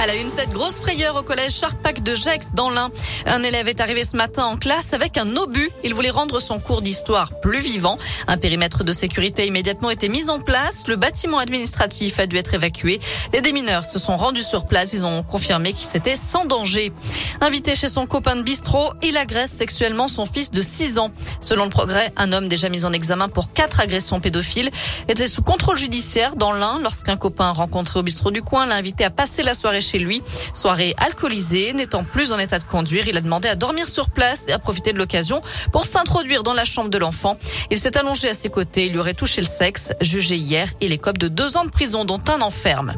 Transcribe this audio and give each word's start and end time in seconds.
À 0.00 0.06
la 0.06 0.16
une, 0.16 0.28
cette 0.28 0.50
grosse 0.50 0.80
frayeur 0.80 1.16
au 1.16 1.22
collège 1.22 1.52
Charpac 1.52 2.02
de 2.02 2.14
Gex 2.14 2.48
dans 2.52 2.68
l'Ain. 2.68 2.90
Un 3.26 3.42
élève 3.42 3.68
est 3.68 3.80
arrivé 3.80 4.04
ce 4.04 4.16
matin 4.16 4.44
en 4.44 4.56
classe 4.56 4.92
avec 4.92 5.16
un 5.16 5.36
obus. 5.36 5.70
Il 5.84 5.94
voulait 5.94 6.10
rendre 6.10 6.40
son 6.40 6.58
cours 6.58 6.82
d'histoire 6.82 7.30
plus 7.40 7.60
vivant. 7.60 7.96
Un 8.26 8.36
périmètre 8.36 8.82
de 8.82 8.92
sécurité 8.92 9.46
immédiatement 9.46 9.90
été 9.90 10.08
mis 10.08 10.28
en 10.30 10.40
place. 10.40 10.88
Le 10.88 10.96
bâtiment 10.96 11.38
administratif 11.38 12.18
a 12.18 12.26
dû 12.26 12.36
être 12.36 12.54
évacué. 12.54 13.00
Les 13.32 13.40
démineurs 13.40 13.84
se 13.84 13.98
sont 13.98 14.16
rendus 14.16 14.42
sur 14.42 14.66
place. 14.66 14.92
Ils 14.92 15.06
ont 15.06 15.22
confirmé 15.22 15.72
qu'il 15.72 15.86
s'était 15.86 16.16
sans 16.16 16.44
danger. 16.44 16.92
Invité 17.40 17.74
chez 17.74 17.88
son 17.88 18.06
copain 18.06 18.36
de 18.36 18.42
bistrot, 18.42 18.92
il 19.02 19.16
agresse 19.16 19.52
sexuellement 19.52 20.08
son 20.08 20.26
fils 20.26 20.50
de 20.50 20.60
6 20.60 20.98
ans. 20.98 21.12
Selon 21.40 21.64
le 21.64 21.70
progrès, 21.70 22.12
un 22.16 22.32
homme 22.32 22.48
déjà 22.48 22.68
mis 22.68 22.84
en 22.84 22.92
examen 22.92 23.28
pour 23.28 23.52
quatre 23.52 23.80
agressions 23.80 24.20
pédophiles 24.20 24.70
était 25.08 25.28
sous 25.28 25.42
contrôle 25.42 25.78
judiciaire 25.78 26.34
dans 26.34 26.52
l'Ain 26.52 26.80
lorsqu'un 26.82 27.16
copain 27.16 27.52
rencontré 27.52 28.00
au 28.00 28.02
bistrot 28.02 28.32
du 28.32 28.42
coin 28.42 28.66
l'a 28.66 28.74
invité 28.74 29.04
à 29.04 29.10
passer 29.10 29.42
la 29.42 29.54
soirée 29.54 29.83
chez 29.84 29.98
lui. 29.98 30.22
Soirée 30.54 30.94
alcoolisée, 30.96 31.72
n'étant 31.72 32.02
plus 32.04 32.32
en 32.32 32.38
état 32.38 32.58
de 32.58 32.64
conduire, 32.64 33.06
il 33.06 33.16
a 33.16 33.20
demandé 33.20 33.48
à 33.48 33.54
dormir 33.54 33.88
sur 33.88 34.10
place 34.10 34.48
et 34.48 34.52
à 34.52 34.58
profiter 34.58 34.92
de 34.92 34.98
l'occasion 34.98 35.40
pour 35.72 35.84
s'introduire 35.84 36.42
dans 36.42 36.54
la 36.54 36.64
chambre 36.64 36.90
de 36.90 36.98
l'enfant. 36.98 37.36
Il 37.70 37.78
s'est 37.78 37.96
allongé 37.96 38.28
à 38.28 38.34
ses 38.34 38.48
côtés, 38.48 38.86
il 38.86 38.92
lui 38.92 38.98
aurait 38.98 39.14
touché 39.14 39.40
le 39.40 39.46
sexe. 39.46 39.92
Jugé 40.00 40.36
hier, 40.36 40.68
il 40.80 40.92
écope 40.92 41.18
de 41.18 41.28
deux 41.28 41.56
ans 41.56 41.64
de 41.64 41.70
prison 41.70 42.04
dont 42.04 42.20
un 42.28 42.40
enferme. 42.40 42.94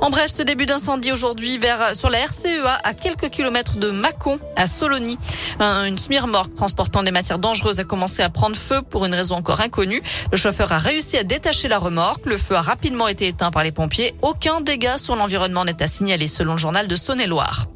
En 0.00 0.10
bref, 0.10 0.30
ce 0.30 0.42
début 0.42 0.66
d'incendie 0.66 1.10
aujourd'hui 1.10 1.58
vers 1.58 1.96
sur 1.96 2.10
la 2.10 2.18
RCEA 2.18 2.80
à 2.84 2.94
quelques 2.94 3.30
kilomètres 3.30 3.76
de 3.76 3.90
Mâcon 3.90 4.38
à 4.54 4.66
Solony. 4.66 5.18
Une 5.58 5.96
smirmorque 5.96 6.54
transportant 6.54 7.02
des 7.02 7.10
matières 7.10 7.38
dangereuses 7.38 7.80
a 7.80 7.84
commencé 7.84 8.22
à 8.22 8.28
prendre 8.28 8.56
feu 8.56 8.82
pour 8.82 9.06
une 9.06 9.14
raison 9.14 9.36
encore 9.36 9.60
inconnue. 9.60 10.02
Le 10.30 10.36
chauffeur 10.36 10.72
a 10.72 10.78
réussi 10.78 11.16
à 11.16 11.24
détacher 11.24 11.68
la 11.68 11.78
remorque. 11.78 12.26
Le 12.26 12.36
feu 12.36 12.56
a 12.56 12.62
rapidement 12.62 13.08
été 13.08 13.26
éteint 13.28 13.50
par 13.50 13.64
les 13.64 13.72
pompiers. 13.72 14.14
Aucun 14.22 14.60
dégât 14.60 14.98
sur 14.98 15.16
l'environnement 15.16 15.64
n'est 15.64 15.82
à 15.82 15.86
signaler 15.86 16.26
selon 16.26 16.52
le 16.52 16.58
journal 16.58 16.88
de 16.88 16.96
Saône-et-Loire. 16.96 17.66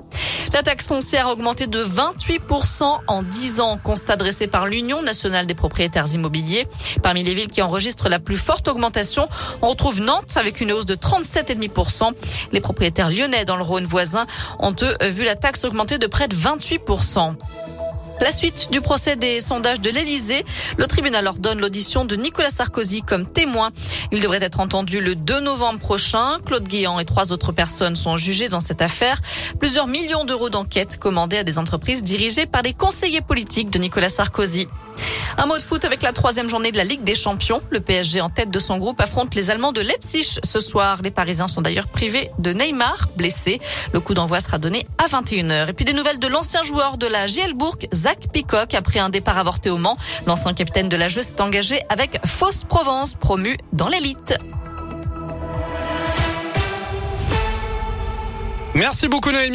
La 0.53 0.62
taxe 0.62 0.86
foncière 0.86 1.28
a 1.28 1.33
augmenté 1.33 1.67
de 1.67 1.83
28% 1.83 2.98
en 3.06 3.23
10 3.23 3.61
ans, 3.61 3.78
constat 3.83 4.17
dressé 4.17 4.47
par 4.47 4.67
l'Union 4.67 5.03
nationale 5.03 5.47
des 5.47 5.55
propriétaires 5.55 6.12
immobiliers. 6.12 6.67
Parmi 7.03 7.22
les 7.22 7.34
villes 7.34 7.48
qui 7.48 7.62
enregistrent 7.62 8.09
la 8.09 8.19
plus 8.19 8.37
forte 8.37 8.69
augmentation, 8.69 9.28
on 9.62 9.69
retrouve 9.69 10.00
Nantes 10.00 10.37
avec 10.37 10.61
une 10.61 10.72
hausse 10.72 10.87
de 10.87 10.95
37,5%. 10.95 12.12
Les 12.53 12.61
propriétaires 12.61 13.11
lyonnais 13.11 13.45
dans 13.45 13.56
le 13.56 13.62
Rhône 13.62 13.87
voisin 13.87 14.27
ont 14.59 14.75
eux 14.83 14.97
vu 15.09 15.25
la 15.25 15.37
taxe 15.37 15.64
augmenter 15.64 15.98
de 15.98 16.06
près 16.06 16.28
de 16.28 16.34
28%. 16.34 17.37
La 18.20 18.32
suite 18.32 18.68
du 18.70 18.82
procès 18.82 19.16
des 19.16 19.40
sondages 19.40 19.80
de 19.80 19.88
l'Elysée. 19.88 20.44
Le 20.76 20.86
tribunal 20.86 21.26
ordonne 21.26 21.58
l'audition 21.58 22.04
de 22.04 22.16
Nicolas 22.16 22.50
Sarkozy 22.50 23.00
comme 23.00 23.26
témoin. 23.26 23.70
Il 24.12 24.20
devrait 24.20 24.42
être 24.42 24.60
entendu 24.60 25.00
le 25.00 25.14
2 25.14 25.40
novembre 25.40 25.78
prochain. 25.78 26.38
Claude 26.44 26.68
Guéant 26.68 27.00
et 27.00 27.06
trois 27.06 27.32
autres 27.32 27.52
personnes 27.52 27.96
sont 27.96 28.18
jugées 28.18 28.50
dans 28.50 28.60
cette 28.60 28.82
affaire. 28.82 29.20
Plusieurs 29.58 29.86
millions 29.86 30.26
d'euros 30.26 30.50
d'enquête 30.50 30.98
commandés 30.98 31.38
à 31.38 31.44
des 31.44 31.56
entreprises 31.56 32.02
dirigées 32.02 32.44
par 32.44 32.60
les 32.60 32.74
conseillers 32.74 33.22
politiques 33.22 33.70
de 33.70 33.78
Nicolas 33.78 34.10
Sarkozy. 34.10 34.68
Un 35.39 35.47
mot 35.47 35.56
de 35.56 35.62
foot 35.62 35.84
avec 35.84 36.03
la 36.03 36.12
troisième 36.12 36.48
journée 36.48 36.73
de 36.73 36.77
la 36.77 36.84
Ligue 36.84 37.05
des 37.05 37.14
Champions. 37.14 37.62
Le 37.70 37.81
PSG 37.81 38.20
en 38.20 38.31
tête 38.31 38.50
de 38.50 38.59
son 38.59 38.78
groupe 38.78 39.00
affronte 39.00 39.34
les 39.34 39.50
Allemands 39.50 39.72
de 39.72 39.81
Leipzig 39.81 40.39
ce 40.42 40.61
soir. 40.61 41.00
Les 41.03 41.11
Parisiens 41.11 41.48
sont 41.48 41.62
d'ailleurs 41.62 41.87
privés 41.87 42.31
de 42.39 42.53
Neymar, 42.53 43.09
blessé. 43.17 43.61
Le 43.92 44.00
coup 44.00 44.14
d'envoi 44.14 44.41
sera 44.41 44.59
donné 44.59 44.87
à 44.98 45.06
21h. 45.06 45.69
Et 45.69 45.72
puis 45.72 45.84
des 45.84 45.92
nouvelles 45.92 46.19
de 46.19 46.27
l'ancien 46.27 46.62
joueur 46.62 46.98
de 46.98 47.06
la 47.06 47.27
GL 47.27 47.55
Bourg, 47.55 47.78
Zach 47.95 48.28
Picoc, 48.33 48.75
après 48.75 48.98
un 48.98 49.09
départ 49.11 49.39
avorté 49.39 49.70
au 49.70 49.78
Mans. 49.78 49.97
L'ancien 50.27 50.53
capitaine 50.53 50.89
de 50.89 50.97
la 50.97 51.09
jeu 51.09 51.22
s'est 51.22 51.41
engagé 51.41 51.81
avec 51.89 52.19
Fausse 52.27 52.65
Provence, 52.65 53.15
promu 53.15 53.56
dans 53.72 53.89
l'élite. 53.89 54.34
Merci 58.75 59.09
beaucoup 59.09 59.33
Noémie. 59.33 59.48